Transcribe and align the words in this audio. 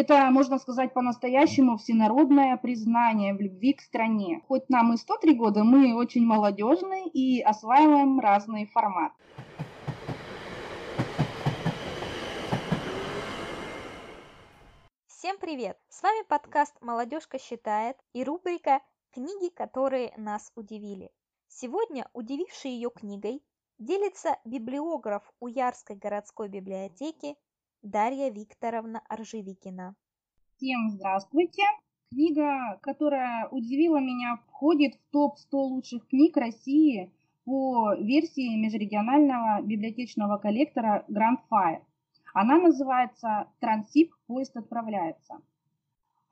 Это, 0.00 0.30
можно 0.30 0.58
сказать, 0.58 0.94
по-настоящему 0.94 1.76
всенародное 1.76 2.56
признание 2.56 3.34
в 3.34 3.40
любви 3.40 3.72
к 3.72 3.80
стране. 3.80 4.44
Хоть 4.46 4.68
нам 4.68 4.92
и 4.92 4.96
103 4.96 5.34
года, 5.34 5.64
мы 5.64 5.96
очень 5.96 6.24
молодежные 6.24 7.08
и 7.08 7.42
осваиваем 7.42 8.20
разные 8.20 8.66
форматы. 8.66 9.16
Всем 15.08 15.36
привет! 15.40 15.76
С 15.88 16.00
вами 16.00 16.24
подкаст 16.28 16.76
«Молодежка 16.80 17.40
считает» 17.40 17.96
и 18.12 18.22
рубрика 18.22 18.80
«Книги, 19.10 19.52
которые 19.52 20.12
нас 20.16 20.52
удивили». 20.54 21.10
Сегодня 21.48 22.08
удививший 22.12 22.70
ее 22.70 22.90
книгой 22.90 23.42
делится 23.80 24.38
библиограф 24.44 25.24
Уярской 25.40 25.96
городской 25.96 26.48
библиотеки 26.48 27.34
Дарья 27.82 28.28
Викторовна 28.30 29.02
Аржевикина. 29.08 29.94
Всем 30.56 30.90
здравствуйте! 30.90 31.62
Книга, 32.10 32.76
которая 32.82 33.48
удивила 33.50 34.00
меня, 34.00 34.40
входит 34.48 34.94
в 34.96 35.12
топ-100 35.12 35.52
лучших 35.52 36.08
книг 36.08 36.36
России 36.36 37.12
по 37.44 37.94
версии 37.94 38.56
межрегионального 38.56 39.62
библиотечного 39.62 40.38
коллектора 40.38 41.04
Grand 41.08 41.38
Fire. 41.48 41.82
Она 42.34 42.58
называется 42.58 43.46
«Трансип. 43.60 44.12
Поезд 44.26 44.56
отправляется». 44.56 45.40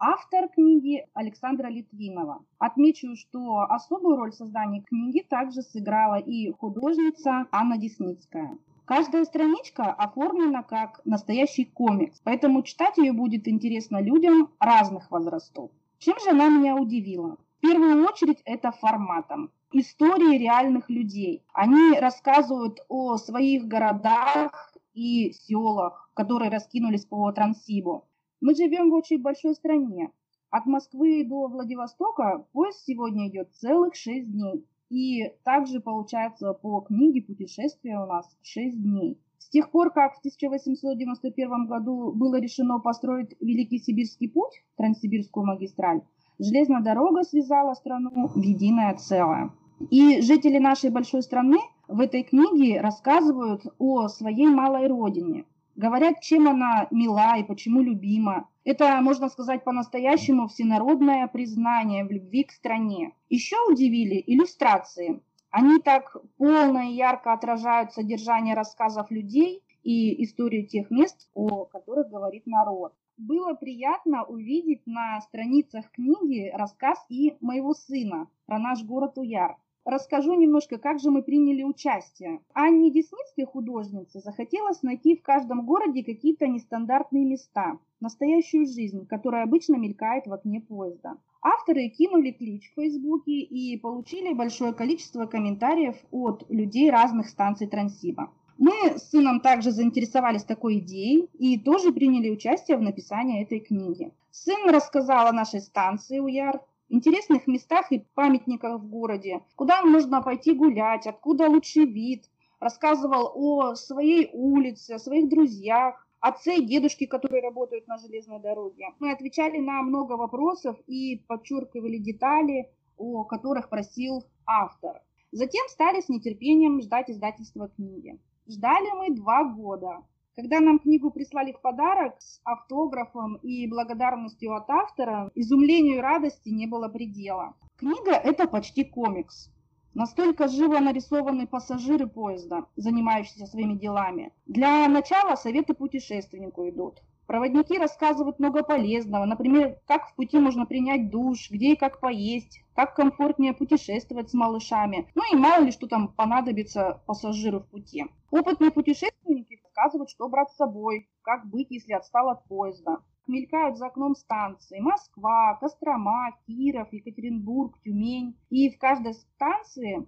Автор 0.00 0.48
книги 0.48 1.06
Александра 1.14 1.68
Литвинова. 1.68 2.44
Отмечу, 2.58 3.14
что 3.14 3.60
особую 3.60 4.16
роль 4.16 4.32
в 4.32 4.34
создании 4.34 4.80
книги 4.80 5.20
также 5.20 5.62
сыграла 5.62 6.16
и 6.18 6.50
художница 6.50 7.46
Анна 7.52 7.78
Десницкая. 7.78 8.58
Каждая 8.86 9.24
страничка 9.24 9.92
оформлена 9.92 10.62
как 10.62 11.00
настоящий 11.04 11.64
комикс, 11.64 12.20
поэтому 12.22 12.62
читать 12.62 12.96
ее 12.98 13.12
будет 13.12 13.48
интересно 13.48 14.00
людям 14.00 14.52
разных 14.60 15.10
возрастов. 15.10 15.72
Чем 15.98 16.16
же 16.20 16.30
она 16.30 16.48
меня 16.48 16.76
удивила? 16.76 17.36
В 17.58 17.62
первую 17.62 18.06
очередь 18.06 18.40
это 18.44 18.70
форматом. 18.70 19.50
Истории 19.72 20.38
реальных 20.38 20.88
людей. 20.88 21.42
Они 21.52 21.98
рассказывают 21.98 22.78
о 22.88 23.16
своих 23.16 23.66
городах 23.66 24.72
и 24.94 25.32
селах, 25.32 26.08
которые 26.14 26.52
раскинулись 26.52 27.06
по 27.06 27.32
Транссибу. 27.32 28.04
Мы 28.40 28.54
живем 28.54 28.90
в 28.90 28.94
очень 28.94 29.20
большой 29.20 29.56
стране. 29.56 30.12
От 30.50 30.64
Москвы 30.66 31.24
до 31.24 31.48
Владивостока 31.48 32.46
поезд 32.52 32.84
сегодня 32.86 33.26
идет 33.26 33.52
целых 33.52 33.96
6 33.96 34.30
дней. 34.30 34.64
И 34.90 35.32
также 35.44 35.80
получается 35.80 36.52
по 36.52 36.80
книге 36.80 37.22
путешествия 37.22 37.98
у 37.98 38.06
нас 38.06 38.36
6 38.42 38.80
дней. 38.80 39.20
С 39.38 39.48
тех 39.48 39.70
пор, 39.70 39.92
как 39.92 40.14
в 40.14 40.18
1891 40.18 41.66
году 41.66 42.12
было 42.12 42.40
решено 42.40 42.78
построить 42.78 43.36
Великий 43.40 43.78
Сибирский 43.78 44.28
путь, 44.28 44.64
Транссибирскую 44.76 45.46
магистраль, 45.46 46.02
железная 46.38 46.82
дорога 46.82 47.22
связала 47.22 47.74
страну 47.74 48.28
в 48.28 48.40
единое 48.40 48.94
целое. 48.94 49.50
И 49.90 50.20
жители 50.20 50.58
нашей 50.58 50.90
большой 50.90 51.22
страны 51.22 51.58
в 51.88 52.00
этой 52.00 52.22
книге 52.22 52.80
рассказывают 52.80 53.62
о 53.78 54.08
своей 54.08 54.48
малой 54.48 54.86
родине, 54.88 55.44
говорят, 55.76 56.20
чем 56.20 56.48
она 56.48 56.88
мила 56.90 57.36
и 57.38 57.44
почему 57.44 57.82
любима. 57.82 58.48
Это, 58.66 59.00
можно 59.00 59.28
сказать, 59.28 59.62
по-настоящему 59.62 60.48
всенародное 60.48 61.28
признание 61.28 62.04
в 62.04 62.10
любви 62.10 62.42
к 62.42 62.50
стране. 62.50 63.12
Еще 63.28 63.54
удивили 63.70 64.20
иллюстрации. 64.26 65.22
Они 65.50 65.78
так 65.78 66.16
полно 66.36 66.80
и 66.80 66.94
ярко 66.94 67.32
отражают 67.32 67.92
содержание 67.92 68.56
рассказов 68.56 69.12
людей 69.12 69.62
и 69.84 70.20
историю 70.24 70.66
тех 70.66 70.90
мест, 70.90 71.30
о 71.32 71.66
которых 71.66 72.10
говорит 72.10 72.48
народ. 72.48 72.92
Было 73.16 73.54
приятно 73.54 74.24
увидеть 74.24 74.84
на 74.84 75.20
страницах 75.20 75.88
книги 75.92 76.50
рассказ 76.52 76.98
и 77.08 77.36
моего 77.40 77.72
сына 77.72 78.26
про 78.46 78.58
наш 78.58 78.82
город 78.82 79.16
Уяр 79.16 79.58
расскажу 79.86 80.34
немножко, 80.34 80.76
как 80.78 80.98
же 81.00 81.10
мы 81.10 81.22
приняли 81.22 81.62
участие. 81.62 82.40
Анне 82.52 82.90
Десницкой, 82.90 83.46
художнице, 83.46 84.20
захотелось 84.20 84.82
найти 84.82 85.16
в 85.16 85.22
каждом 85.22 85.64
городе 85.64 86.04
какие-то 86.04 86.46
нестандартные 86.46 87.24
места, 87.24 87.78
настоящую 88.00 88.66
жизнь, 88.66 89.06
которая 89.06 89.44
обычно 89.44 89.76
мелькает 89.76 90.26
в 90.26 90.32
окне 90.32 90.60
поезда. 90.60 91.16
Авторы 91.40 91.88
кинули 91.88 92.32
клич 92.32 92.70
в 92.70 92.74
Фейсбуке 92.74 93.38
и 93.38 93.78
получили 93.78 94.34
большое 94.34 94.74
количество 94.74 95.26
комментариев 95.26 95.96
от 96.10 96.44
людей 96.50 96.90
разных 96.90 97.28
станций 97.28 97.68
Транссиба. 97.68 98.32
Мы 98.58 98.72
с 98.96 99.10
сыном 99.10 99.40
также 99.40 99.70
заинтересовались 99.70 100.42
такой 100.42 100.78
идеей 100.78 101.28
и 101.38 101.58
тоже 101.58 101.92
приняли 101.92 102.30
участие 102.30 102.78
в 102.78 102.82
написании 102.82 103.42
этой 103.42 103.60
книги. 103.60 104.10
Сын 104.30 104.68
рассказал 104.70 105.26
о 105.26 105.32
нашей 105.32 105.60
станции 105.60 106.18
УЯР, 106.18 106.60
интересных 106.88 107.46
местах 107.46 107.90
и 107.92 108.04
памятниках 108.14 108.80
в 108.80 108.88
городе, 108.88 109.42
куда 109.56 109.82
можно 109.82 110.22
пойти 110.22 110.52
гулять, 110.52 111.06
откуда 111.06 111.48
лучший 111.48 111.86
вид. 111.86 112.24
Рассказывал 112.58 113.32
о 113.34 113.74
своей 113.74 114.30
улице, 114.32 114.92
о 114.92 114.98
своих 114.98 115.28
друзьях, 115.28 116.06
отце 116.20 116.56
и 116.56 116.64
дедушке, 116.64 117.06
которые 117.06 117.42
работают 117.42 117.86
на 117.86 117.98
железной 117.98 118.40
дороге. 118.40 118.86
Мы 118.98 119.12
отвечали 119.12 119.58
на 119.58 119.82
много 119.82 120.12
вопросов 120.14 120.78
и 120.86 121.22
подчеркивали 121.28 121.98
детали, 121.98 122.70
о 122.96 123.24
которых 123.24 123.68
просил 123.68 124.24
автор. 124.46 125.02
Затем 125.32 125.68
стали 125.68 126.00
с 126.00 126.08
нетерпением 126.08 126.80
ждать 126.80 127.10
издательства 127.10 127.68
книги. 127.68 128.18
Ждали 128.48 128.90
мы 128.96 129.14
два 129.14 129.44
года. 129.44 130.02
Когда 130.36 130.60
нам 130.60 130.78
книгу 130.78 131.10
прислали 131.10 131.52
в 131.52 131.62
подарок 131.62 132.16
с 132.18 132.42
автографом 132.44 133.36
и 133.36 133.66
благодарностью 133.66 134.54
от 134.54 134.68
автора, 134.68 135.30
изумлению 135.34 135.96
и 135.96 136.00
радости 136.00 136.50
не 136.50 136.66
было 136.66 136.88
предела. 136.88 137.54
Книга– 137.78 138.12
это 138.22 138.46
почти 138.46 138.84
комикс. 138.84 139.50
Настолько 139.94 140.48
живо 140.48 140.78
нарисованы 140.78 141.46
пассажиры 141.46 142.06
поезда, 142.06 142.66
занимающиеся 142.76 143.46
своими 143.46 143.78
делами. 143.78 144.30
Для 144.44 144.86
начала 144.88 145.36
советы 145.36 145.72
путешественнику 145.72 146.68
идут. 146.68 147.00
Проводники 147.26 147.78
рассказывают 147.78 148.38
много 148.38 148.62
полезного, 148.62 149.24
например, 149.24 149.78
как 149.86 150.10
в 150.10 150.14
пути 150.14 150.38
можно 150.38 150.66
принять 150.66 151.10
душ, 151.10 151.50
где 151.50 151.72
и 151.72 151.76
как 151.76 151.98
поесть, 151.98 152.60
как 152.74 152.94
комфортнее 152.94 153.54
путешествовать 153.54 154.30
с 154.30 154.34
малышами, 154.34 155.08
ну 155.14 155.22
и 155.32 155.36
мало 155.36 155.64
ли 155.64 155.72
что 155.72 155.88
там 155.88 156.08
понадобится 156.08 157.00
пассажиру 157.06 157.60
в 157.60 157.66
пути. 157.66 158.04
Опытные 158.30 158.70
путешественники 158.70 159.55
рассказывают, 159.76 160.10
что 160.10 160.28
брать 160.28 160.50
с 160.50 160.56
собой, 160.56 161.08
как 161.22 161.46
быть, 161.48 161.70
если 161.70 161.92
отстал 161.92 162.30
от 162.30 162.44
поезда. 162.44 162.98
Мелькают 163.26 163.76
за 163.76 163.86
окном 163.86 164.14
станции 164.14 164.78
Москва, 164.78 165.58
Кострома, 165.60 166.30
Киров, 166.46 166.92
Екатеринбург, 166.92 167.76
Тюмень. 167.84 168.36
И 168.50 168.70
в 168.70 168.78
каждой 168.78 169.14
станции 169.14 170.06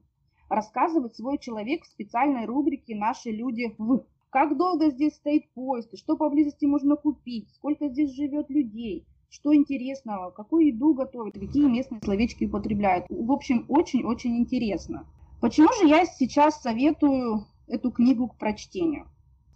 рассказывает 0.48 1.16
свой 1.16 1.38
человек 1.38 1.82
в 1.82 1.88
специальной 1.88 2.46
рубрике 2.46 2.96
«Наши 2.96 3.30
люди 3.30 3.74
в». 3.76 4.04
Как 4.30 4.56
долго 4.56 4.90
здесь 4.90 5.14
стоит 5.14 5.50
поезд, 5.52 5.98
что 5.98 6.16
поблизости 6.16 6.66
можно 6.66 6.96
купить, 6.96 7.48
сколько 7.54 7.88
здесь 7.88 8.14
живет 8.14 8.50
людей, 8.50 9.06
что 9.30 9.54
интересного, 9.54 10.30
какую 10.30 10.66
еду 10.66 10.94
готовят, 10.94 11.34
какие 11.34 11.66
местные 11.66 12.00
словечки 12.02 12.44
употребляют. 12.44 13.06
В 13.08 13.32
общем, 13.32 13.64
очень-очень 13.68 14.36
интересно. 14.36 15.06
Почему 15.40 15.68
же 15.80 15.88
я 15.88 16.04
сейчас 16.04 16.60
советую 16.60 17.46
эту 17.68 17.90
книгу 17.90 18.28
к 18.28 18.36
прочтению? 18.36 19.06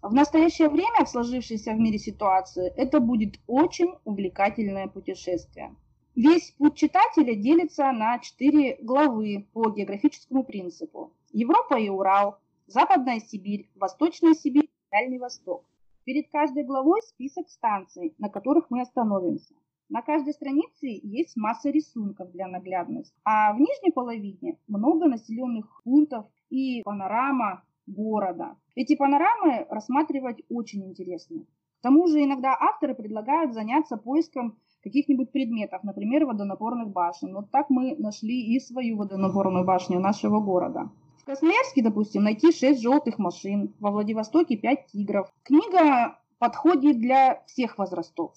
В 0.02 0.12
настоящее 0.12 0.68
время 0.68 1.04
в 1.04 1.08
сложившейся 1.08 1.74
в 1.74 1.78
мире 1.78 1.96
ситуации 1.96 2.72
это 2.76 2.98
будет 2.98 3.38
очень 3.46 3.94
увлекательное 4.04 4.88
путешествие. 4.88 5.76
Весь 6.16 6.50
путь 6.58 6.74
читателя 6.74 7.36
делится 7.36 7.92
на 7.92 8.18
четыре 8.18 8.78
главы 8.82 9.46
по 9.52 9.70
географическому 9.70 10.42
принципу. 10.42 11.12
Европа 11.32 11.78
и 11.78 11.88
Урал, 11.88 12.38
Западная 12.66 13.20
Сибирь, 13.20 13.70
Восточная 13.76 14.34
Сибирь, 14.34 14.68
Дальний 14.90 15.20
Восток. 15.20 15.64
Перед 16.02 16.28
каждой 16.32 16.64
главой 16.64 17.00
список 17.02 17.48
станций, 17.48 18.16
на 18.18 18.28
которых 18.28 18.70
мы 18.70 18.80
остановимся. 18.80 19.54
На 19.88 20.02
каждой 20.02 20.32
странице 20.32 20.98
есть 21.00 21.36
масса 21.36 21.70
рисунков 21.70 22.32
для 22.32 22.48
наглядности, 22.48 23.14
а 23.24 23.52
в 23.52 23.60
нижней 23.60 23.92
половине 23.92 24.58
много 24.66 25.06
населенных 25.06 25.80
пунктов 25.84 26.26
и 26.50 26.82
панорама 26.82 27.62
города. 27.86 28.56
Эти 28.74 28.96
панорамы 28.96 29.66
рассматривать 29.68 30.42
очень 30.48 30.84
интересно. 30.86 31.44
К 31.78 31.82
тому 31.82 32.06
же 32.06 32.22
иногда 32.22 32.56
авторы 32.58 32.94
предлагают 32.94 33.54
заняться 33.54 33.96
поиском 33.96 34.56
каких-нибудь 34.82 35.32
предметов, 35.32 35.82
например, 35.82 36.26
водонапорных 36.26 36.90
башен. 36.90 37.34
Вот 37.34 37.50
так 37.50 37.70
мы 37.70 37.96
нашли 37.96 38.54
и 38.54 38.60
свою 38.60 38.96
водонапорную 38.96 39.64
башню 39.64 40.00
нашего 40.00 40.40
города. 40.40 40.90
В 41.18 41.24
Красноярске, 41.24 41.82
допустим, 41.82 42.24
найти 42.24 42.52
6 42.52 42.80
желтых 42.80 43.18
машин, 43.18 43.74
во 43.78 43.90
Владивостоке 43.90 44.56
5 44.56 44.86
тигров. 44.86 45.32
Книга 45.44 46.18
подходит 46.38 46.98
для 46.98 47.42
всех 47.46 47.78
возрастов. 47.78 48.32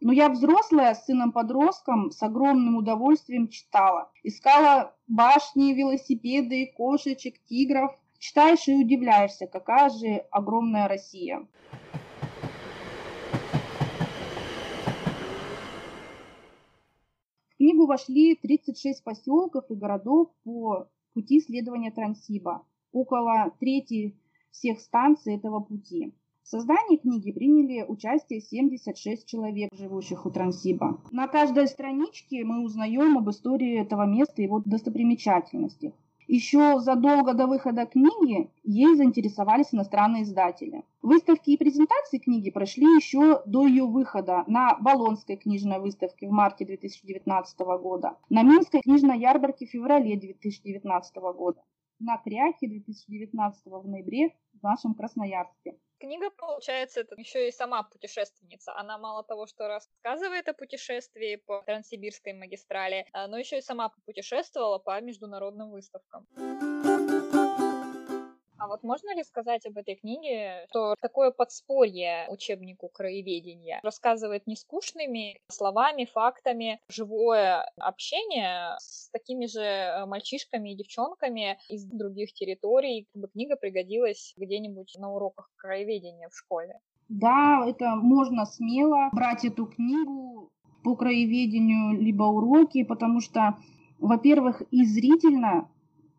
Но 0.00 0.12
я 0.12 0.28
взрослая 0.28 0.94
с 0.94 1.06
сыном-подростком 1.06 2.10
с 2.10 2.22
огромным 2.22 2.76
удовольствием 2.76 3.48
читала. 3.48 4.10
Искала 4.22 4.94
башни, 5.06 5.72
велосипеды, 5.72 6.72
кошечек, 6.76 7.36
тигров– 7.48 7.96
Читаешь 8.18 8.68
и 8.68 8.74
удивляешься, 8.74 9.46
какая 9.46 9.90
же 9.90 10.24
огромная 10.30 10.88
Россия. 10.88 11.46
книгу 17.66 17.86
вошли 17.86 18.36
36 18.36 19.02
поселков 19.02 19.64
и 19.70 19.74
городов 19.74 20.28
по 20.44 20.88
пути 21.14 21.38
исследования 21.38 21.90
Транссиба, 21.90 22.64
около 22.92 23.52
трети 23.58 24.14
всех 24.50 24.80
станций 24.80 25.34
этого 25.36 25.60
пути. 25.60 26.14
В 26.42 26.48
создании 26.48 26.96
книги 26.96 27.32
приняли 27.32 27.82
участие 27.82 28.40
76 28.40 29.26
человек, 29.26 29.70
живущих 29.74 30.26
у 30.26 30.30
Транссиба. 30.30 31.00
На 31.10 31.26
каждой 31.26 31.66
страничке 31.66 32.44
мы 32.44 32.64
узнаем 32.64 33.18
об 33.18 33.28
истории 33.30 33.80
этого 33.80 34.06
места 34.06 34.42
и 34.42 34.44
его 34.44 34.62
достопримечательностях. 34.64 35.92
Еще 36.28 36.80
задолго 36.80 37.34
до 37.34 37.46
выхода 37.46 37.86
книги 37.86 38.50
ей 38.64 38.96
заинтересовались 38.96 39.72
иностранные 39.72 40.24
издатели. 40.24 40.82
Выставки 41.00 41.50
и 41.50 41.56
презентации 41.56 42.18
книги 42.18 42.50
прошли 42.50 42.84
еще 42.84 43.42
до 43.46 43.64
ее 43.66 43.84
выхода 43.84 44.42
на 44.48 44.76
Болонской 44.80 45.36
книжной 45.36 45.78
выставке 45.78 46.26
в 46.26 46.32
марте 46.32 46.64
2019 46.64 47.58
года, 47.80 48.16
на 48.28 48.42
Минской 48.42 48.80
книжной 48.80 49.20
ярмарке 49.20 49.66
в 49.66 49.70
феврале 49.70 50.16
2019 50.16 51.16
года, 51.36 51.62
на 52.00 52.16
Кряке 52.18 52.66
2019 52.66 53.62
в 53.66 53.88
ноябре 53.88 54.34
в 54.58 54.62
нашем 54.64 54.94
Красноярске. 54.94 55.76
Книга, 55.98 56.30
получается, 56.30 57.00
это 57.00 57.14
еще 57.16 57.48
и 57.48 57.52
сама 57.52 57.82
путешественница. 57.82 58.74
Она 58.76 58.98
мало 58.98 59.24
того, 59.24 59.46
что 59.46 59.66
рассказывает 59.66 60.48
о 60.48 60.52
путешествии 60.52 61.36
по 61.36 61.62
Транссибирской 61.62 62.34
магистрали, 62.34 63.06
а, 63.12 63.28
но 63.28 63.38
еще 63.38 63.58
и 63.58 63.62
сама 63.62 63.90
путешествовала 64.04 64.78
по 64.78 65.00
международным 65.00 65.70
выставкам. 65.70 66.26
А 68.58 68.68
вот 68.68 68.82
можно 68.82 69.14
ли 69.14 69.22
сказать 69.22 69.66
об 69.66 69.76
этой 69.76 69.96
книге, 69.96 70.66
что 70.70 70.94
такое 71.00 71.30
подспорье 71.30 72.26
учебнику 72.28 72.88
краеведения 72.88 73.80
рассказывает 73.82 74.46
не 74.46 74.56
скучными 74.56 75.40
словами, 75.48 76.06
фактами, 76.06 76.80
живое 76.88 77.70
общение 77.78 78.76
с 78.78 79.10
такими 79.10 79.46
же 79.46 80.04
мальчишками 80.06 80.72
и 80.72 80.76
девчонками 80.76 81.58
из 81.68 81.84
других 81.84 82.32
территорий, 82.32 83.06
чтобы 83.10 83.28
книга 83.28 83.56
пригодилась 83.56 84.32
где-нибудь 84.36 84.94
на 84.98 85.12
уроках 85.12 85.50
краеведения 85.56 86.28
в 86.28 86.36
школе? 86.36 86.80
Да, 87.08 87.64
это 87.66 87.94
можно 87.96 88.46
смело 88.46 89.10
брать 89.12 89.44
эту 89.44 89.66
книгу 89.66 90.50
по 90.82 90.96
краеведению, 90.96 92.00
либо 92.00 92.24
уроки, 92.24 92.82
потому 92.84 93.20
что, 93.20 93.58
во-первых, 93.98 94.62
и 94.70 94.84
зрительно 94.84 95.68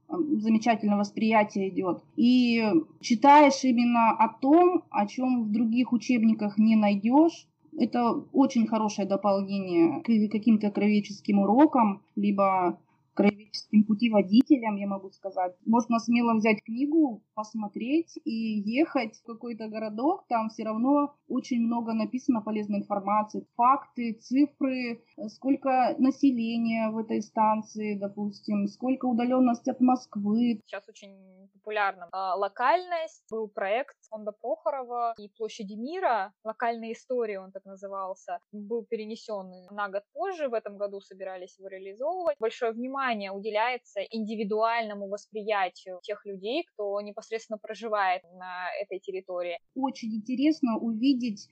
замечательное 0.10 0.98
восприятие 0.98 1.70
идет. 1.70 2.04
И 2.16 2.64
читаешь 3.02 3.64
именно 3.64 4.12
о 4.12 4.30
том, 4.30 4.84
о 4.90 5.06
чем 5.06 5.44
в 5.44 5.52
других 5.52 5.94
учебниках 5.94 6.58
не 6.58 6.76
найдешь. 6.76 7.48
Это 7.78 8.12
очень 8.34 8.68
хорошее 8.68 9.08
дополнение 9.08 10.02
к 10.02 10.32
каким-то 10.32 10.72
кровеческим 10.72 11.40
урокам, 11.40 12.02
либо 12.16 12.80
краеведческим 13.18 13.84
путеводителем, 13.84 14.76
я 14.76 14.88
могу 14.88 15.10
сказать. 15.10 15.56
Можно 15.66 16.00
смело 16.00 16.36
взять 16.36 16.64
книгу, 16.64 17.24
посмотреть 17.34 18.18
и 18.24 18.60
ехать 18.60 19.18
в 19.18 19.26
какой-то 19.26 19.68
городок. 19.68 20.26
Там 20.30 20.50
все 20.50 20.64
равно 20.64 21.16
очень 21.28 21.62
много 21.62 21.94
написано 21.94 22.42
полезной 22.42 22.80
информации. 22.80 23.48
Факты, 23.56 24.14
цифры, 24.22 25.04
сколько 25.30 25.96
населения 25.98 26.92
в 26.92 27.00
этой 27.00 27.22
станции, 27.24 27.98
допустим, 27.98 28.68
сколько 28.68 29.06
удаленность 29.06 29.68
от 29.68 29.82
Москвы. 29.82 30.62
Сейчас 30.66 30.88
очень 30.88 31.50
популярна 31.54 32.08
а, 32.12 32.36
локальность. 32.36 33.24
Был 33.32 33.48
проект 33.48 33.96
фонда 34.10 34.32
Прохорова 34.32 35.16
и 35.18 35.28
Площади 35.38 35.74
мира. 35.74 36.34
Локальная 36.44 36.92
история 36.92 37.40
он 37.40 37.52
так 37.52 37.66
назывался. 37.66 38.40
Был 38.52 38.86
перенесен 38.86 39.52
на 39.72 39.90
год 39.90 40.04
позже. 40.14 40.50
В 40.50 40.54
этом 40.54 40.78
году 40.78 41.02
собирались 41.02 41.58
его 41.58 41.68
реализовывать. 41.68 42.38
Большое 42.40 42.72
внимание 42.72 43.07
внимание 43.08 43.32
уделяется 43.32 44.02
индивидуальному 44.02 45.08
восприятию 45.08 46.00
тех 46.04 46.26
людей, 46.26 46.64
кто 46.74 47.00
непосредственно 47.02 47.58
проживает 47.58 48.24
на 48.34 48.68
этой 48.82 49.00
территории. 49.00 49.60
Очень 49.76 50.16
интересно 50.16 50.78
увидеть 50.78 51.48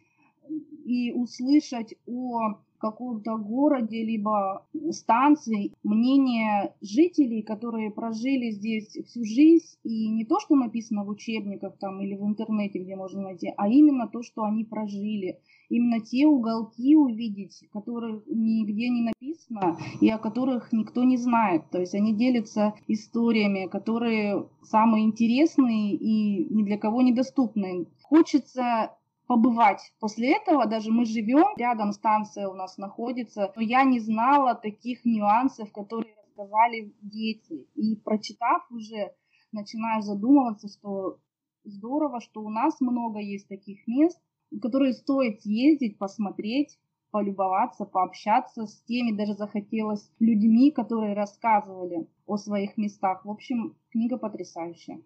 и 0.85 1.11
услышать 1.13 1.95
о 2.05 2.61
каком-то 2.77 3.37
городе, 3.37 4.03
либо 4.03 4.65
станции, 4.91 5.71
мнение 5.83 6.73
жителей, 6.81 7.41
которые 7.41 7.91
прожили 7.91 8.51
здесь 8.51 8.89
всю 9.05 9.23
жизнь, 9.23 9.77
и 9.83 10.07
не 10.09 10.25
то, 10.25 10.39
что 10.39 10.55
написано 10.55 11.03
в 11.03 11.09
учебниках 11.09 11.77
там 11.77 12.01
или 12.01 12.15
в 12.15 12.25
интернете, 12.25 12.79
где 12.79 12.95
можно 12.95 13.21
найти, 13.21 13.53
а 13.57 13.67
именно 13.67 14.07
то, 14.07 14.21
что 14.23 14.43
они 14.43 14.63
прожили. 14.63 15.39
Именно 15.69 15.99
те 15.99 16.27
уголки 16.27 16.95
увидеть, 16.95 17.63
которых 17.71 18.23
нигде 18.27 18.89
не 18.89 19.01
написано 19.01 19.77
и 19.99 20.09
о 20.09 20.19
которых 20.19 20.71
никто 20.71 21.03
не 21.03 21.17
знает. 21.17 21.63
То 21.71 21.79
есть 21.79 21.95
они 21.95 22.13
делятся 22.13 22.75
историями, 22.87 23.67
которые 23.67 24.47
самые 24.61 25.05
интересные 25.05 25.95
и 25.95 26.53
ни 26.53 26.63
для 26.63 26.77
кого 26.77 27.01
недоступны. 27.01 27.87
Хочется 28.03 28.95
побывать. 29.27 29.93
После 29.99 30.35
этого 30.35 30.65
даже 30.65 30.91
мы 30.91 31.05
живем, 31.05 31.55
рядом 31.57 31.91
станция 31.91 32.47
у 32.47 32.53
нас 32.53 32.77
находится, 32.77 33.51
но 33.55 33.61
я 33.61 33.83
не 33.83 33.99
знала 33.99 34.55
таких 34.55 35.05
нюансов, 35.05 35.71
которые 35.71 36.15
рассказали 36.25 36.93
дети. 37.01 37.67
И 37.75 37.95
прочитав 37.95 38.69
уже, 38.71 39.13
начинаю 39.51 40.01
задумываться, 40.01 40.67
что 40.67 41.19
здорово, 41.63 42.21
что 42.21 42.41
у 42.41 42.49
нас 42.49 42.79
много 42.79 43.19
есть 43.19 43.47
таких 43.47 43.87
мест, 43.87 44.19
которые 44.61 44.93
стоит 44.93 45.41
съездить, 45.41 45.97
посмотреть, 45.97 46.77
полюбоваться, 47.11 47.85
пообщаться 47.85 48.65
с 48.65 48.81
теми, 48.83 49.15
даже 49.15 49.33
захотелось 49.35 50.11
людьми, 50.19 50.71
которые 50.71 51.13
рассказывали 51.13 52.07
о 52.25 52.37
своих 52.37 52.77
местах. 52.77 53.23
В 53.25 53.31
общем, 53.31 53.75
книга 53.89 54.17
потрясающая. 54.17 55.01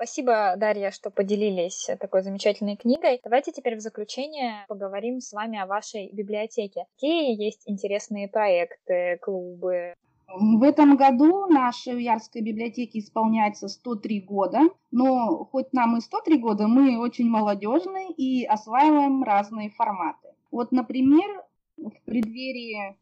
Спасибо, 0.00 0.54
Дарья, 0.56 0.92
что 0.92 1.10
поделились 1.10 1.90
такой 2.00 2.22
замечательной 2.22 2.76
книгой. 2.76 3.20
Давайте 3.22 3.52
теперь 3.52 3.76
в 3.76 3.80
заключение 3.80 4.64
поговорим 4.66 5.20
с 5.20 5.30
вами 5.30 5.58
о 5.58 5.66
вашей 5.66 6.10
библиотеке. 6.10 6.86
Какие 6.94 7.38
есть 7.38 7.64
интересные 7.66 8.26
проекты, 8.26 9.18
клубы? 9.20 9.92
В 10.26 10.62
этом 10.62 10.96
году 10.96 11.48
нашей 11.48 12.02
Ярской 12.02 12.40
библиотеке 12.40 13.00
исполняется 13.00 13.68
103 13.68 14.22
года, 14.22 14.60
но 14.90 15.44
хоть 15.52 15.70
нам 15.74 15.98
и 15.98 16.00
103 16.00 16.38
года, 16.38 16.66
мы 16.66 16.98
очень 16.98 17.28
молодежные 17.28 18.10
и 18.10 18.46
осваиваем 18.46 19.22
разные 19.22 19.68
форматы. 19.68 20.28
Вот, 20.50 20.72
например, 20.72 21.44
в 21.76 21.92
преддверии 22.06 22.96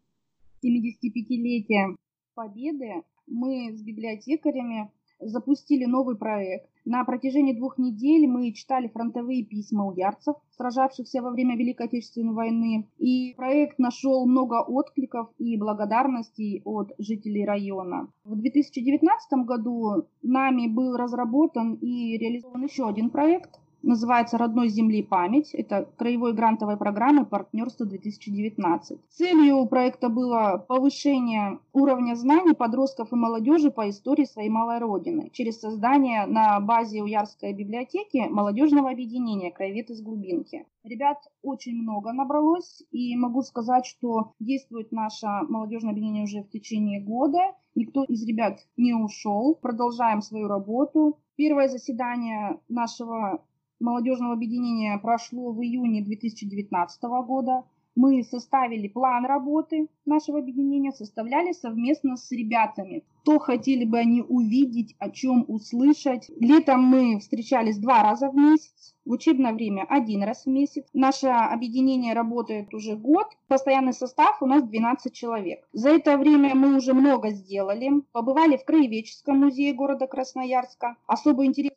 75-летия 0.64 1.94
Победы 2.34 3.04
мы 3.28 3.73
с 3.73 3.82
библиотекарями 3.82 4.90
запустили 5.20 5.84
новый 5.84 6.16
проект. 6.16 6.68
На 6.84 7.04
протяжении 7.04 7.52
двух 7.52 7.76
недель 7.78 8.26
мы 8.26 8.52
читали 8.52 8.88
фронтовые 8.88 9.44
письма 9.44 9.84
у 9.87 9.92
ярцев, 9.92 10.37
сражавшихся 10.56 11.20
во 11.20 11.30
время 11.30 11.56
Великой 11.56 11.87
Отечественной 11.87 12.32
войны. 12.32 12.88
И 12.98 13.34
проект 13.37 13.78
нашел 13.78 14.26
много 14.26 14.62
откликов 14.62 15.28
и 15.38 15.56
благодарностей 15.58 16.62
от 16.64 16.92
жителей 16.98 17.44
района. 17.44 18.08
В 18.25 18.37
2019 18.37 19.44
году 19.44 20.06
нами 20.22 20.66
был 20.66 20.96
разработан 20.96 21.75
и 21.75 22.16
реализован 22.16 22.64
еще 22.64 22.88
один 22.88 23.10
проект– 23.10 23.60
называется 23.82 24.38
«Родной 24.38 24.68
земли 24.68 25.02
память». 25.02 25.54
Это 25.54 25.88
краевой 25.97 26.32
грантовой 26.32 26.76
программы 26.76 27.25
партнерства 27.25 27.87
2019. 27.87 28.99
Целью 29.08 29.66
проекта 29.66 30.08
было 30.08 30.64
повышение 30.66 31.61
уровня 31.73 32.14
знаний 32.14 32.54
подростков 32.54 33.12
и 33.12 33.16
молодежи 33.16 33.70
по 33.70 33.88
истории 33.88 34.25
своей 34.25 34.49
малой 34.49 34.78
родины 34.78 35.30
через 35.32 35.61
создание 35.61 36.26
на 36.26 36.61
базе 36.61 37.02
Уярской 37.02 37.52
библиотеки 37.52 38.28
молодежного 38.28 38.90
объединения 38.90 39.50
«Краевед 39.50 39.90
из 39.90 40.02
глубинки». 40.02 40.66
Ребят 40.85 41.18
очень 41.42 41.75
много 41.82 42.12
набралось, 42.12 42.82
и 42.90 43.14
могу 43.16 43.42
сказать, 43.42 43.85
что 43.85 44.32
действует 44.40 44.90
наше 44.92 45.26
молодежное 45.49 45.90
объединение 45.90 46.25
уже 46.25 46.42
в 46.42 46.50
течение 46.50 47.00
года. 47.00 47.54
Никто 47.75 48.04
из 48.04 48.25
ребят 48.26 48.61
не 48.76 48.94
ушел. 48.94 49.54
Продолжаем 49.54 50.23
свою 50.23 50.49
работу. 50.49 51.18
Первое 51.37 51.68
заседание 51.68 52.58
нашего 52.68 53.44
молодежного 53.80 54.35
объединения 54.35 54.99
прошло 54.99 55.52
в 55.52 55.62
июне 55.62 56.02
2019 56.02 57.02
года. 57.26 57.64
Мы 57.94 58.23
составили 58.23 58.87
план 58.87 59.26
работы 59.26 59.88
нашего 60.06 60.38
объединения, 60.38 60.92
составляли 60.92 61.50
совместно 61.50 62.16
с 62.16 62.30
ребятами. 62.30 63.02
То 63.25 63.40
хотели 63.40 63.85
бы 63.85 63.99
они 63.99 64.23
увидеть, 64.23 64.94
о 65.00 65.11
чем 65.11 65.44
услышать. 65.49 66.30
Летом 66.38 66.80
мы 66.80 67.18
встречались 67.18 67.78
два 67.78 68.04
раза 68.04 68.30
в 68.30 68.37
месяц, 68.37 68.94
в 69.04 69.11
учебное 69.11 69.52
время 69.52 69.85
один 69.88 70.23
раз 70.23 70.44
в 70.44 70.49
месяц. 70.49 70.85
Наше 70.92 71.26
объединение 71.26 72.14
работает 72.14 72.73
уже 72.73 72.94
год. 72.94 73.26
Постоянный 73.49 73.92
состав 73.92 74.40
у 74.42 74.47
нас 74.47 74.62
12 74.62 75.12
человек. 75.12 75.66
За 75.73 75.88
это 75.88 76.18
время 76.18 76.54
мы 76.54 76.76
уже 76.76 76.94
много 76.94 77.30
сделали. 77.30 77.90
Побывали 78.12 78.56
в 78.56 78.64
Краеведческом 78.64 79.38
музее 79.40 79.75
города 79.75 80.06
Красноярска. 80.06 80.97
Особый 81.06 81.47
интерес 81.49 81.73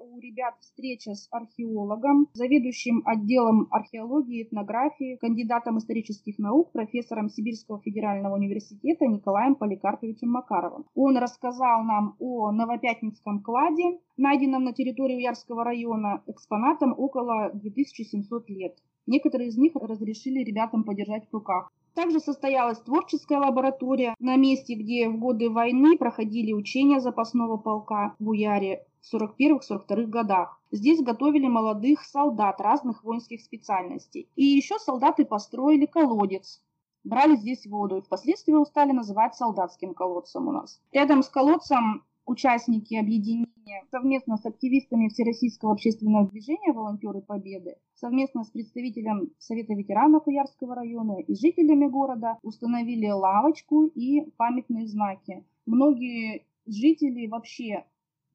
у 0.00 0.18
ребят 0.18 0.54
встреча 0.60 1.14
с 1.14 1.28
археологом, 1.30 2.28
заведующим 2.32 3.02
отделом 3.04 3.68
археологии 3.70 4.40
и 4.40 4.42
этнографии, 4.44 5.16
кандидатом 5.16 5.78
исторических 5.78 6.38
наук, 6.38 6.72
профессором 6.72 7.28
Сибирского 7.28 7.80
федерального 7.80 8.34
университета 8.34 9.06
Николаем 9.06 9.54
Поликарповичем 9.54 10.30
Макаровым. 10.30 10.86
Он 10.94 11.16
рассказал 11.18 11.84
нам 11.84 12.16
о 12.18 12.50
Новопятницком 12.50 13.42
кладе, 13.42 13.98
найденном 14.16 14.64
на 14.64 14.72
территории 14.72 15.16
Уярского 15.16 15.64
района 15.64 16.22
экспонатом 16.26 16.94
около 16.96 17.50
2700 17.52 18.48
лет. 18.48 18.78
Некоторые 19.06 19.48
из 19.48 19.56
них 19.56 19.72
разрешили 19.74 20.44
ребятам 20.44 20.84
подержать 20.84 21.28
в 21.28 21.32
руках. 21.34 21.70
Также 21.94 22.20
состоялась 22.20 22.78
творческая 22.80 23.38
лаборатория 23.38 24.14
на 24.20 24.36
месте, 24.36 24.74
где 24.74 25.08
в 25.08 25.18
годы 25.18 25.50
войны 25.50 25.98
проходили 25.98 26.52
учения 26.52 27.00
запасного 27.00 27.56
полка 27.56 28.14
в 28.18 28.28
Уяре 28.28 28.86
в 29.00 29.14
41-42 29.14 30.06
годах. 30.06 30.60
Здесь 30.70 31.02
готовили 31.02 31.48
молодых 31.48 32.04
солдат 32.04 32.60
разных 32.60 33.02
воинских 33.02 33.40
специальностей. 33.40 34.28
И 34.36 34.44
еще 34.44 34.78
солдаты 34.78 35.24
построили 35.24 35.86
колодец. 35.86 36.62
Брали 37.02 37.34
здесь 37.36 37.66
воду 37.66 37.96
и 37.96 38.02
впоследствии 38.02 38.52
его 38.52 38.64
стали 38.64 38.92
называть 38.92 39.34
солдатским 39.34 39.94
колодцем 39.94 40.48
у 40.48 40.52
нас. 40.52 40.80
Рядом 40.92 41.22
с 41.22 41.28
колодцем 41.28 42.04
участники 42.26 42.94
объединения 42.94 43.84
совместно 43.90 44.36
с 44.36 44.44
активистами 44.44 45.08
Всероссийского 45.08 45.72
общественного 45.72 46.28
движения 46.28 46.72
«Волонтеры 46.72 47.22
Победы», 47.22 47.76
совместно 48.00 48.44
с 48.44 48.50
представителем 48.50 49.30
Совета 49.38 49.74
ветеранов 49.74 50.26
Уярского 50.26 50.74
района 50.74 51.20
и 51.20 51.34
жителями 51.34 51.86
города 51.86 52.38
установили 52.42 53.08
лавочку 53.08 53.84
и 53.86 54.22
памятные 54.36 54.86
знаки. 54.86 55.44
Многие 55.66 56.46
жители 56.66 57.26
вообще 57.26 57.84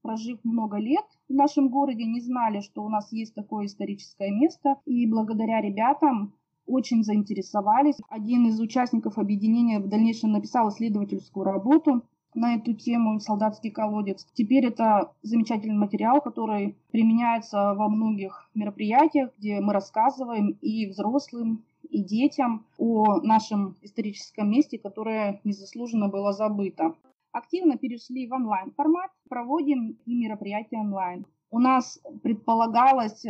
прожив 0.01 0.39
много 0.43 0.77
лет 0.77 1.05
в 1.27 1.33
нашем 1.33 1.69
городе, 1.69 2.05
не 2.05 2.21
знали, 2.21 2.61
что 2.61 2.83
у 2.83 2.89
нас 2.89 3.11
есть 3.11 3.33
такое 3.33 3.65
историческое 3.65 4.29
место. 4.31 4.77
И 4.85 5.07
благодаря 5.07 5.61
ребятам 5.61 6.33
очень 6.67 7.03
заинтересовались. 7.03 7.97
Один 8.09 8.47
из 8.47 8.59
участников 8.59 9.17
объединения 9.17 9.79
в 9.79 9.87
дальнейшем 9.87 10.31
написал 10.31 10.69
исследовательскую 10.69 11.43
работу 11.43 12.03
на 12.35 12.55
эту 12.55 12.73
тему 12.73 13.19
«Солдатский 13.19 13.71
колодец». 13.71 14.27
Теперь 14.33 14.65
это 14.65 15.11
замечательный 15.23 15.77
материал, 15.77 16.21
который 16.21 16.77
применяется 16.91 17.73
во 17.73 17.89
многих 17.89 18.49
мероприятиях, 18.53 19.31
где 19.37 19.61
мы 19.61 19.73
рассказываем 19.73 20.57
и 20.61 20.87
взрослым, 20.87 21.63
и 21.89 22.03
детям 22.03 22.65
о 22.77 23.21
нашем 23.21 23.77
историческом 23.81 24.51
месте, 24.51 24.77
которое 24.77 25.39
незаслуженно 25.43 26.09
было 26.09 26.33
забыто. 26.33 26.95
Активно 27.31 27.77
перешли 27.77 28.27
в 28.27 28.33
онлайн-формат, 28.33 29.11
проводим 29.29 29.97
и 30.05 30.15
мероприятия 30.15 30.77
онлайн. 30.77 31.25
У 31.51 31.59
нас 31.59 31.99
предполагалось 32.21 33.25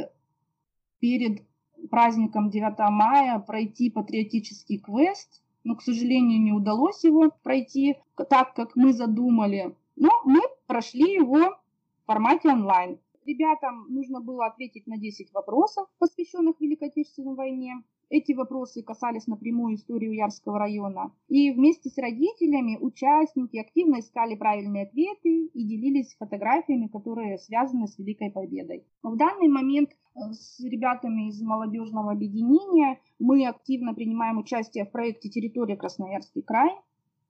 перед 0.99 1.43
праздником 1.89 2.49
9 2.49 2.77
мая 2.91 3.39
пройти 3.39 3.89
патриотический 3.89 4.79
квест– 4.79 5.43
но, 5.65 5.75
к 5.75 5.81
сожалению, 5.81 6.41
не 6.41 6.53
удалось 6.53 7.03
его 7.03 7.31
пройти 7.43 7.97
так, 8.29 8.53
как 8.53 8.75
мы 8.75 8.93
задумали. 8.93 9.75
Но 9.95 10.09
мы 10.23 10.39
прошли 10.67 11.15
его 11.15 11.37
в 11.37 12.05
формате 12.05 12.49
онлайн. 12.49 12.99
Ребятам 13.25 13.87
нужно 13.89 14.21
было 14.21 14.45
ответить 14.45 14.85
на 14.85 14.97
10 14.97 15.33
вопросов, 15.33 15.87
посвященных 15.97 16.61
Великой 16.61 16.89
Отечественной 16.89 17.33
войне. 17.33 17.83
Эти 18.09 18.33
вопросы 18.33 18.83
касались 18.83 19.25
напрямую 19.25 19.75
истории 19.75 20.09
Уярского 20.09 20.59
района. 20.59 21.11
И 21.27 21.51
вместе 21.51 21.89
с 21.89 21.97
родителями 21.97 22.77
участники 22.79 23.57
активно 23.57 23.99
искали 23.99 24.35
правильные 24.35 24.83
ответы 24.83 25.45
и 25.47 25.63
делились 25.63 26.15
фотографиями, 26.19 26.87
которые 26.87 27.37
связаны 27.39 27.87
с 27.87 27.97
Великой 27.97 28.31
Победой. 28.31 28.85
В 29.01 29.15
данный 29.15 29.47
момент 29.47 29.89
э, 29.89 30.33
с 30.33 30.59
ребятами 30.59 31.29
из 31.29 31.41
молодежного 31.41 32.11
объединения 32.11 32.99
мы 33.19 33.47
активно 33.47 33.93
принимаем 33.93 34.37
участие 34.37 34.85
в 34.85 34.91
проекте 34.91 35.29
«Территория 35.29 35.75
Красноярский 35.75 36.43
край», 36.43 36.71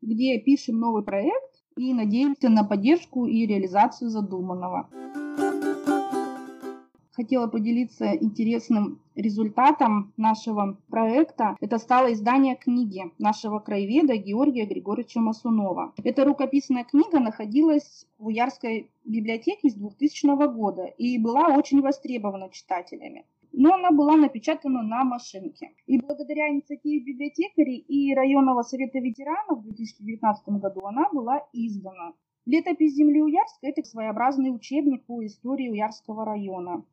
где 0.02 0.40
пишем 0.40 0.80
новый 0.80 1.04
проект 1.04 1.64
и 1.78 1.94
надеемся 1.94 2.50
на 2.50 2.64
поддержку 2.64 3.26
и 3.26 3.46
реализацию 3.46 4.10
задуманного 4.10 4.90
хотела 7.16 7.48
поделиться 7.48 8.14
интересным 8.14 9.00
результатом 9.16 10.14
нашего 10.18 10.78
проекта. 10.90 11.56
Это 11.62 11.78
стало 11.78 12.14
издание 12.14 12.56
книги 12.56 13.04
нашего 13.18 13.60
краеведа 13.60 14.18
Георгия 14.18 14.66
Григорьевича 14.66 15.20
Масунова. 15.20 15.94
Эта 16.04 16.26
рукописная 16.26 16.84
книга 16.84 17.20
находилась 17.20 18.06
в 18.18 18.28
Уярской 18.28 18.90
библиотеке 19.04 19.70
с 19.70 19.76
2000 19.76 20.48
года 20.54 20.86
и 20.86 21.18
была 21.18 21.48
очень 21.56 21.82
востребована 21.82 22.50
читателями 22.50 23.26
но 23.58 23.74
она 23.74 23.92
была 23.92 24.18
напечатана 24.18 24.82
на 24.84 25.06
машинке. 25.06 25.72
И 25.88 25.98
благодаря 25.98 26.50
инициативе 26.50 27.00
библиотекарей 27.00 27.78
и 27.78 28.14
районного 28.14 28.64
совета 28.64 29.00
ветеранов 29.00 29.60
в 29.60 29.64
2019 29.64 30.50
году 30.60 30.86
она 30.86 31.10
была 31.10 31.42
издана. 31.54 32.14
Летопись 32.46 32.96
земли 32.96 33.22
Уярска– 33.22 33.60
это 33.68 33.82
своеобразный 33.84 34.54
учебник 34.54 35.06
по 35.06 35.26
истории 35.26 35.70
Уярского 35.70 36.26
района. 36.26 36.84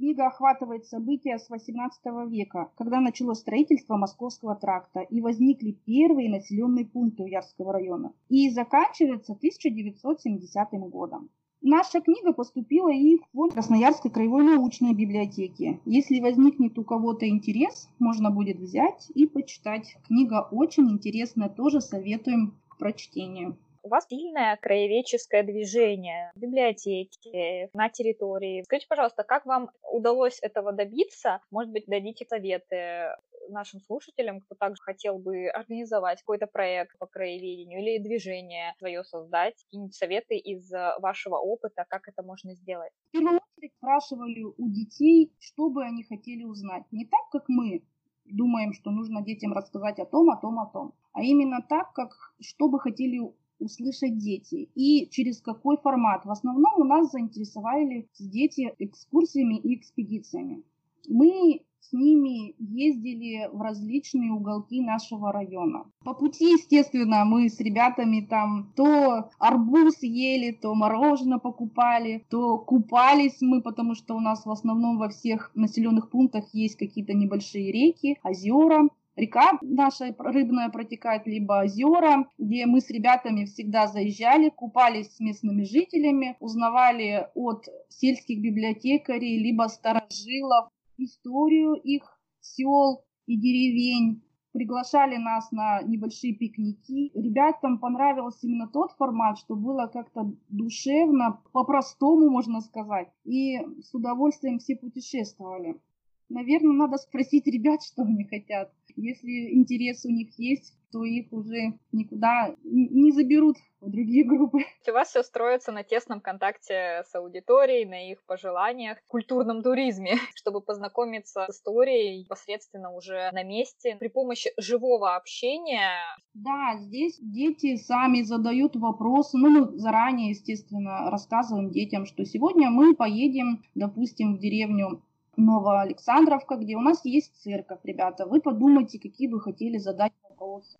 Книга 0.00 0.28
охватывает 0.28 0.86
события 0.86 1.38
с 1.38 1.50
XVIII 1.50 2.26
века, 2.30 2.72
когда 2.74 3.00
началось 3.00 3.40
строительство 3.40 3.98
Московского 3.98 4.56
тракта 4.56 5.00
и 5.00 5.20
возникли 5.20 5.72
первые 5.72 6.30
населенные 6.30 6.86
пункты 6.86 7.24
Уярского 7.24 7.74
района, 7.74 8.14
и 8.30 8.48
заканчивается 8.48 9.34
1970 9.34 10.70
годом. 10.88 11.28
Наша 11.60 12.00
книга 12.00 12.32
поступила 12.32 12.90
и 12.90 13.18
в 13.18 13.26
фонд 13.34 13.52
Красноярской 13.52 14.10
краевой 14.10 14.42
научной 14.42 14.94
библиотеки. 14.94 15.82
Если 15.84 16.20
возникнет 16.20 16.78
у 16.78 16.82
кого-то 16.82 17.28
интерес, 17.28 17.90
можно 17.98 18.30
будет 18.30 18.56
взять 18.56 19.12
и 19.14 19.26
почитать. 19.26 19.98
Книга 20.06 20.48
очень 20.50 20.90
интересная, 20.90 21.50
тоже 21.50 21.82
советуем 21.82 22.54
к 22.68 22.78
прочтению. 22.78 23.58
У 23.82 23.88
вас 23.88 24.06
сильное 24.08 24.58
краеведческое 24.58 25.42
движение 25.42 26.30
в 26.34 26.38
библиотеке, 26.38 27.70
на 27.72 27.88
территории. 27.88 28.62
Скажите, 28.64 28.86
пожалуйста, 28.88 29.24
как 29.24 29.46
вам 29.46 29.70
удалось 29.90 30.38
этого 30.42 30.72
добиться? 30.72 31.40
Может 31.50 31.72
быть, 31.72 31.86
дадите 31.86 32.26
советы 32.26 33.16
нашим 33.48 33.80
слушателям, 33.80 34.42
кто 34.42 34.54
также 34.54 34.82
хотел 34.82 35.18
бы 35.18 35.48
организовать 35.48 36.20
какой-то 36.20 36.46
проект 36.46 36.98
по 36.98 37.06
краеведению 37.06 37.80
или 37.80 38.02
движение 38.02 38.74
свое 38.78 39.02
создать, 39.02 39.54
какие-нибудь 39.64 39.94
советы 39.94 40.36
из 40.36 40.70
вашего 40.98 41.36
опыта, 41.36 41.86
как 41.88 42.06
это 42.06 42.22
можно 42.22 42.54
сделать? 42.54 42.92
В 43.08 43.12
первую 43.12 43.40
очередь 43.56 43.72
спрашивали 43.78 44.42
у 44.42 44.68
детей, 44.68 45.32
что 45.38 45.70
бы 45.70 45.84
они 45.84 46.04
хотели 46.04 46.44
узнать. 46.44 46.84
Не 46.90 47.06
так, 47.06 47.30
как 47.32 47.44
мы 47.48 47.82
думаем, 48.26 48.74
что 48.74 48.90
нужно 48.90 49.24
детям 49.24 49.52
рассказать 49.54 49.98
о 49.98 50.06
том, 50.06 50.30
о 50.30 50.36
том, 50.36 50.58
о 50.60 50.66
том, 50.66 50.94
а 51.12 51.22
именно 51.22 51.64
так, 51.66 51.92
как 51.94 52.10
что 52.40 52.68
бы 52.68 52.78
хотели 52.78 53.18
услышать 53.60 54.18
дети 54.18 54.68
и 54.74 55.08
через 55.10 55.40
какой 55.40 55.76
формат. 55.76 56.24
В 56.24 56.30
основном 56.30 56.72
у 56.78 56.84
нас 56.84 57.10
заинтересовали 57.10 58.08
дети 58.18 58.74
экскурсиями 58.78 59.58
и 59.58 59.76
экспедициями. 59.76 60.62
Мы 61.08 61.60
с 61.80 61.92
ними 61.92 62.54
ездили 62.58 63.48
в 63.52 63.60
различные 63.60 64.32
уголки 64.32 64.80
нашего 64.80 65.32
района. 65.32 65.84
По 66.04 66.14
пути, 66.14 66.52
естественно, 66.52 67.24
мы 67.24 67.48
с 67.48 67.58
ребятами 67.58 68.20
там 68.20 68.72
то 68.76 69.30
арбуз 69.38 70.02
ели, 70.02 70.52
то 70.52 70.74
мороженое 70.74 71.38
покупали, 71.38 72.24
то 72.30 72.58
купались 72.58 73.38
мы, 73.40 73.62
потому 73.62 73.94
что 73.94 74.14
у 74.14 74.20
нас 74.20 74.44
в 74.44 74.50
основном 74.50 74.98
во 74.98 75.08
всех 75.08 75.50
населенных 75.54 76.10
пунктах 76.10 76.44
есть 76.52 76.76
какие-то 76.76 77.14
небольшие 77.14 77.72
реки, 77.72 78.18
озера 78.22 78.88
река 79.16 79.58
наша 79.62 80.14
рыбная 80.18 80.68
протекает, 80.70 81.26
либо 81.26 81.64
озера, 81.64 82.28
где 82.38 82.66
мы 82.66 82.80
с 82.80 82.90
ребятами 82.90 83.44
всегда 83.44 83.86
заезжали, 83.86 84.50
купались 84.50 85.14
с 85.14 85.20
местными 85.20 85.64
жителями, 85.64 86.36
узнавали 86.40 87.28
от 87.34 87.66
сельских 87.88 88.40
библиотекарей, 88.40 89.42
либо 89.42 89.68
старожилов 89.68 90.70
историю 90.98 91.74
их 91.74 92.02
сел 92.40 93.04
и 93.26 93.36
деревень, 93.36 94.22
приглашали 94.52 95.16
нас 95.16 95.50
на 95.52 95.82
небольшие 95.82 96.34
пикники. 96.34 97.10
Ребятам 97.14 97.78
понравился 97.78 98.46
именно 98.46 98.68
тот 98.68 98.92
формат, 98.92 99.38
что 99.38 99.54
было 99.54 99.86
как-то 99.86 100.32
душевно, 100.48 101.40
по-простому, 101.52 102.30
можно 102.30 102.60
сказать. 102.60 103.08
И 103.24 103.58
с 103.82 103.94
удовольствием 103.94 104.58
все 104.58 104.76
путешествовали. 104.76 105.80
Наверное, 106.30 106.72
надо 106.72 106.96
спросить 106.96 107.46
ребят, 107.46 107.82
что 107.84 108.02
они 108.02 108.24
хотят. 108.24 108.72
Если 108.96 109.54
интерес 109.54 110.04
у 110.04 110.10
них 110.10 110.30
есть, 110.38 110.74
то 110.92 111.04
их 111.04 111.32
уже 111.32 111.78
никуда 111.92 112.54
не 112.64 113.12
заберут 113.12 113.56
в 113.80 113.90
другие 113.90 114.24
группы. 114.24 114.58
У 114.88 114.92
вас 114.92 115.08
все 115.08 115.22
строится 115.22 115.72
на 115.72 115.84
тесном 115.84 116.20
контакте 116.20 117.04
с 117.06 117.14
аудиторией, 117.14 117.86
на 117.86 118.10
их 118.10 118.22
пожеланиях, 118.26 118.98
культурном 119.06 119.62
туризме, 119.62 120.14
чтобы 120.34 120.60
познакомиться 120.60 121.46
с 121.48 121.56
историей 121.56 122.20
непосредственно 122.20 122.92
уже 122.92 123.30
на 123.32 123.42
месте 123.44 123.96
при 123.98 124.08
помощи 124.08 124.50
живого 124.58 125.14
общения. 125.14 126.00
Да, 126.34 126.76
здесь 126.78 127.18
дети 127.20 127.76
сами 127.76 128.22
задают 128.22 128.76
вопросы. 128.76 129.38
Ну, 129.38 129.50
мы 129.50 129.78
заранее, 129.78 130.30
естественно, 130.30 131.10
рассказываем 131.10 131.70
детям, 131.70 132.06
что 132.06 132.24
сегодня 132.24 132.70
мы 132.70 132.94
поедем, 132.94 133.62
допустим, 133.74 134.36
в 134.36 134.40
деревню 134.40 135.02
Новоалександровка, 135.36 136.56
где 136.56 136.76
у 136.76 136.80
нас 136.80 137.04
есть 137.04 137.34
церковь, 137.42 137.80
ребята. 137.84 138.26
Вы 138.26 138.40
подумайте, 138.40 138.98
какие 138.98 139.28
вы 139.28 139.40
хотели 139.40 139.78
задать 139.78 140.12
вопросы, 140.28 140.78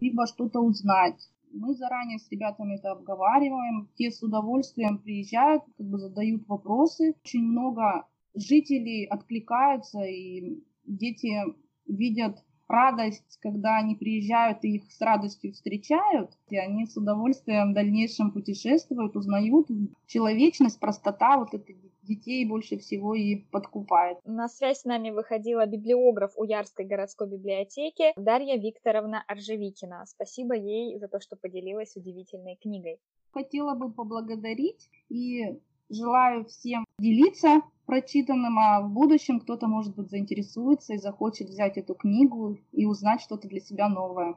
либо 0.00 0.26
что-то 0.26 0.60
узнать. 0.60 1.30
Мы 1.52 1.74
заранее 1.74 2.18
с 2.18 2.30
ребятами 2.30 2.76
это 2.76 2.92
обговариваем. 2.92 3.88
Те 3.96 4.10
с 4.10 4.22
удовольствием 4.22 4.98
приезжают, 4.98 5.64
как 5.76 5.86
бы 5.86 5.98
задают 5.98 6.48
вопросы. 6.48 7.14
Очень 7.24 7.44
много 7.44 8.06
жителей 8.34 9.04
откликаются, 9.04 10.00
и 10.02 10.62
дети 10.86 11.30
видят 11.86 12.42
радость, 12.68 13.38
когда 13.42 13.76
они 13.76 13.94
приезжают 13.94 14.64
и 14.64 14.76
их 14.76 14.90
с 14.90 15.00
радостью 15.00 15.52
встречают, 15.52 16.30
и 16.48 16.56
они 16.56 16.86
с 16.86 16.96
удовольствием 16.96 17.70
в 17.70 17.74
дальнейшем 17.74 18.30
путешествуют, 18.30 19.14
узнают 19.14 19.68
человечность, 20.06 20.80
простота 20.80 21.36
вот 21.36 21.52
этой 21.52 21.74
детей 22.14 22.46
больше 22.46 22.78
всего 22.78 23.14
и 23.14 23.36
подкупает. 23.36 24.18
На 24.24 24.48
связь 24.48 24.80
с 24.80 24.84
нами 24.84 25.10
выходила 25.10 25.66
библиограф 25.66 26.32
Уярской 26.36 26.84
городской 26.84 27.28
библиотеки 27.28 28.12
Дарья 28.16 28.56
Викторовна 28.56 29.24
Аржевикина. 29.26 30.04
Спасибо 30.06 30.54
ей 30.54 30.98
за 30.98 31.08
то, 31.08 31.20
что 31.20 31.36
поделилась 31.36 31.96
удивительной 31.96 32.56
книгой. 32.56 32.98
Хотела 33.32 33.74
бы 33.74 33.90
поблагодарить 33.90 34.90
и 35.08 35.58
желаю 35.88 36.44
всем 36.46 36.84
делиться 36.98 37.62
прочитанным, 37.86 38.58
а 38.58 38.80
в 38.80 38.90
будущем 38.90 39.40
кто-то, 39.40 39.66
может 39.66 39.94
быть, 39.94 40.10
заинтересуется 40.10 40.94
и 40.94 40.98
захочет 40.98 41.48
взять 41.48 41.76
эту 41.76 41.94
книгу 41.94 42.58
и 42.72 42.86
узнать 42.86 43.20
что-то 43.20 43.48
для 43.48 43.60
себя 43.60 43.88
новое. 43.88 44.36